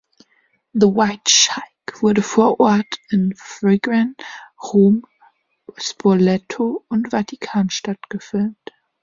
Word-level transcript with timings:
„The 0.73 0.87
White 0.87 1.29
Sheik“ 1.29 2.01
wurde 2.01 2.23
vor 2.23 2.59
Ort 2.59 2.87
in 3.11 3.35
Fregene, 3.37 4.15
Rom, 4.59 5.05
Spoleto 5.77 6.83
und 6.89 7.11
Vatikanstadt 7.11 8.09
gefilmt. 8.09 8.57